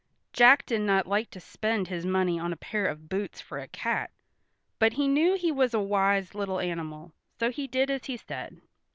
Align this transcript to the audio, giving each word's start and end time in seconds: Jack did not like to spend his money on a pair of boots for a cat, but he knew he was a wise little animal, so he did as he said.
Jack 0.33 0.65
did 0.65 0.81
not 0.81 1.05
like 1.05 1.29
to 1.29 1.39
spend 1.39 1.87
his 1.87 2.07
money 2.07 2.39
on 2.39 2.51
a 2.51 2.57
pair 2.57 2.87
of 2.87 3.07
boots 3.07 3.39
for 3.39 3.59
a 3.59 3.67
cat, 3.67 4.09
but 4.79 4.93
he 4.93 5.07
knew 5.07 5.35
he 5.35 5.51
was 5.51 5.75
a 5.75 5.79
wise 5.79 6.33
little 6.33 6.59
animal, 6.59 7.11
so 7.39 7.51
he 7.51 7.67
did 7.67 7.91
as 7.91 8.05
he 8.05 8.17
said. 8.17 8.59